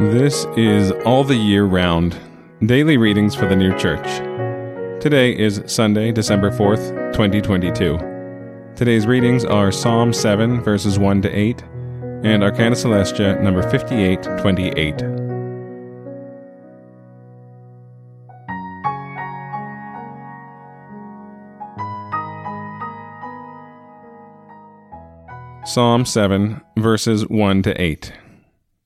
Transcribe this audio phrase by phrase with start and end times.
[0.00, 2.16] This is All the Year Round
[2.64, 4.06] Daily Readings for the New Church.
[4.98, 7.98] Today is Sunday, December 4th, 2022.
[8.74, 11.62] Today's readings are Psalm 7, verses 1 to 8,
[12.24, 15.00] and Arcana Coelestia, number 5828.
[25.66, 28.14] Psalm 7, verses 1 to 8.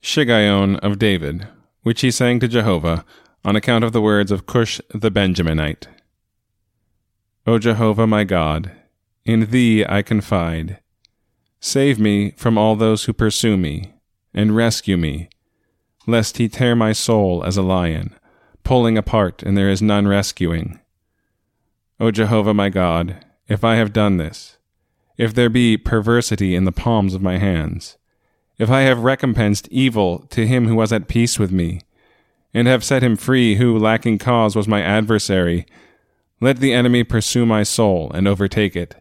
[0.04, 1.48] Shiggaion of David,
[1.82, 3.06] which he sang to Jehovah
[3.42, 5.86] on account of the words of Cush the Benjaminite.
[7.46, 8.70] O Jehovah my God,
[9.24, 10.78] in thee I confide.
[11.58, 13.94] Save me from all those who pursue me,
[14.34, 15.30] and rescue me,
[16.06, 18.14] lest he tear my soul as a lion,
[18.62, 20.80] pulling apart, and there is none rescuing.
[21.98, 24.58] O Jehovah my God, if I have done this,
[25.16, 27.96] if there be perversity in the palms of my hands,
[28.58, 31.80] if I have recompensed evil to him who was at peace with me,
[32.52, 35.66] and have set him free who, lacking cause, was my adversary,
[36.40, 38.96] let the enemy pursue my soul and overtake it,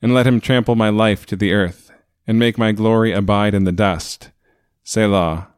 [0.00, 1.90] and let him trample my life to the earth,
[2.26, 4.30] and make my glory abide in the dust.
[4.84, 5.48] Selah.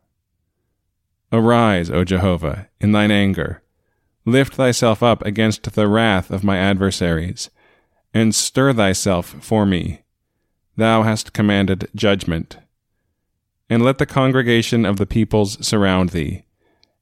[1.33, 3.63] Arise, O Jehovah, in thine anger.
[4.25, 7.51] Lift thyself up against the wrath of my adversaries
[8.13, 10.03] and stir thyself for me.
[10.77, 12.59] Thou hast commanded judgment.
[13.71, 16.45] And let the congregation of the peoples surround thee,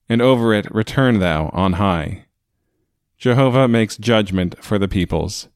[0.09, 2.27] and over it return thou on high.
[3.17, 5.49] Jehovah makes judgment for the peoples.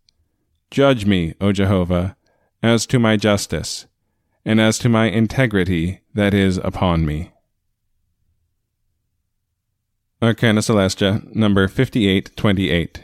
[0.71, 2.17] Judge me, O Jehovah,
[2.63, 3.87] as to my justice,
[4.45, 7.31] and as to my integrity that is upon me.
[10.23, 13.03] Arcana Coelestia, number 5828.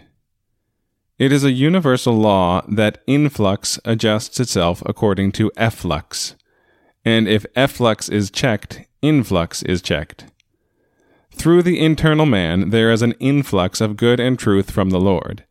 [1.18, 6.36] It is a universal law that influx adjusts itself according to efflux,
[7.08, 10.26] and if efflux is checked, influx is checked.
[11.32, 15.44] Through the internal man there is an influx of good and truth from the Lord,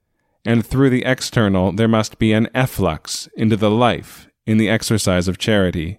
[0.46, 5.28] and through the external there must be an efflux into the life in the exercise
[5.28, 5.98] of charity.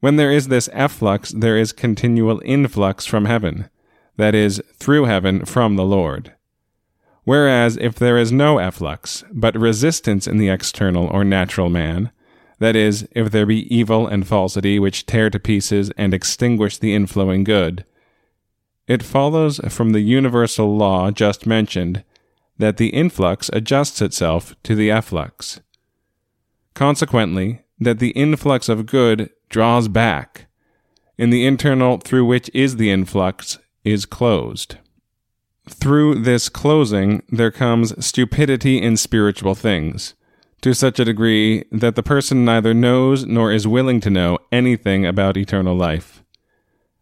[0.00, 3.68] When there is this efflux, there is continual influx from heaven,
[4.16, 6.32] that is, through heaven from the Lord.
[7.24, 12.12] Whereas if there is no efflux, but resistance in the external or natural man,
[12.58, 16.94] that is, if there be evil and falsity which tear to pieces and extinguish the
[16.94, 17.84] inflowing good,
[18.86, 22.02] it follows from the universal law just mentioned
[22.56, 25.60] that the influx adjusts itself to the efflux.
[26.74, 30.46] Consequently, that the influx of good draws back,
[31.18, 34.76] and the internal through which is the influx is closed.
[35.68, 40.14] Through this closing, there comes stupidity in spiritual things,
[40.60, 45.06] to such a degree that the person neither knows nor is willing to know anything
[45.06, 46.24] about eternal life.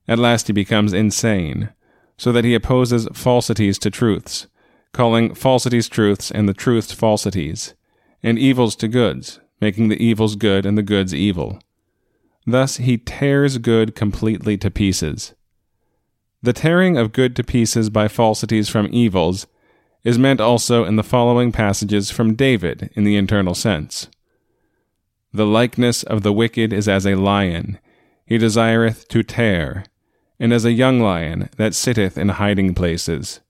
[0.06, 1.71] At last he becomes insane,
[2.16, 4.47] so that he opposes falsities to truths,
[4.93, 7.75] calling falsities truths and the truths falsities,
[8.22, 11.59] and evils to goods, making the evils good and the goods evil.
[12.47, 15.34] Thus he tears good completely to pieces.
[16.43, 19.47] The tearing of good to pieces by falsities from evils
[20.06, 24.06] is meant also in the following passages from David in the internal sense.
[25.33, 27.81] The likeness of the wicked is as a lion,
[28.25, 29.84] he desireth to tear,
[30.39, 33.41] and as a young lion that sitteth in hiding places.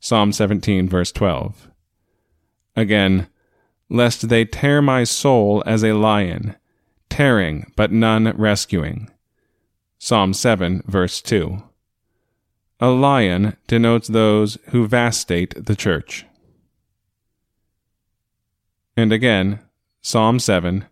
[0.00, 1.68] Psalm 17, verse 12.
[2.74, 3.26] Again,
[3.90, 6.56] lest they tear my soul as a lion,
[7.10, 9.10] tearing, but none rescuing.
[9.98, 11.62] Psalm 7, verse 2.
[12.78, 16.26] A lion denotes those who vastate the church.
[18.98, 19.60] And again,
[20.02, 20.84] Psalm 7,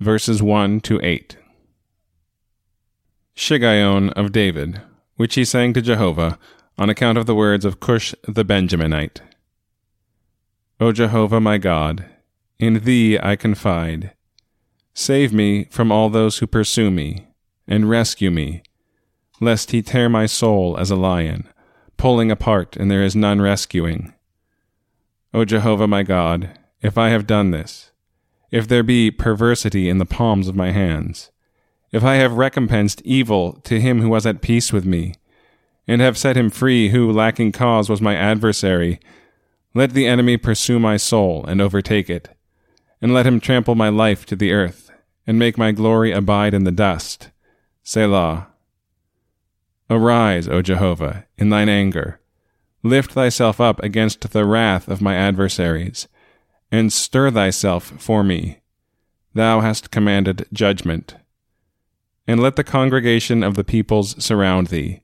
[0.00, 1.38] verses 1 to 8.
[3.34, 4.82] Shiggaion of David,
[5.16, 6.38] which he sang to Jehovah
[6.76, 9.20] on account of the words of Cush the Benjaminite.
[10.78, 12.04] O Jehovah my God,
[12.58, 14.12] in thee I confide.
[14.92, 17.28] Save me from all those who pursue me,
[17.66, 18.62] and rescue me
[19.40, 21.48] lest he tear my soul as a lion,
[21.96, 24.12] pulling apart, and there is none rescuing.
[25.32, 27.90] O Jehovah my God, if I have done this,
[28.50, 31.30] if there be perversity in the palms of my hands,
[31.92, 35.14] if I have recompensed evil to him who was at peace with me,
[35.86, 39.00] and have set him free who, lacking cause, was my adversary,
[39.74, 42.28] let the enemy pursue my soul and overtake it,
[43.00, 44.90] and let him trample my life to the earth,
[45.26, 47.30] and make my glory abide in the dust.
[47.82, 48.49] Selah.
[49.90, 52.20] Arise, O Jehovah, in thine anger.
[52.84, 56.06] Lift thyself up against the wrath of my adversaries,
[56.70, 58.60] and stir thyself for me.
[59.34, 61.16] Thou hast commanded judgment.
[62.26, 65.00] and let the congregation of the peoples surround thee,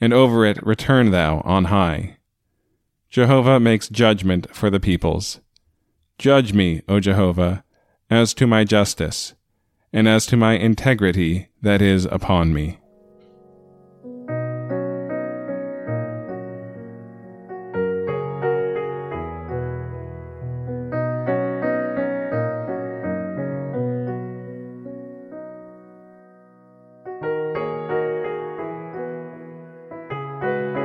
[0.00, 2.16] and over it return thou on high.
[3.10, 5.40] Jehovah makes judgment for the peoples.
[6.18, 7.64] Judge me, O Jehovah,
[8.08, 9.34] as to my justice,
[9.92, 12.78] and as to my integrity that is upon me.